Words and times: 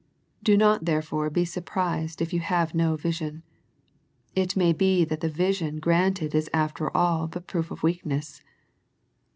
Do 0.41 0.57
not 0.57 0.85
therefore 0.85 1.29
be 1.29 1.45
surprised 1.45 2.23
if 2.23 2.33
you 2.33 2.39
have 2.39 2.73
no 2.73 2.95
vision. 2.95 3.43
It 4.33 4.57
may 4.57 4.73
be 4.73 5.05
that 5.05 5.19
the 5.19 5.29
vision 5.29 5.77
granted 5.79 6.33
is 6.33 6.49
after 6.51 6.89
all 6.97 7.27
but 7.27 7.45
proof 7.45 7.69
of 7.69 7.83
weakness. 7.83 8.41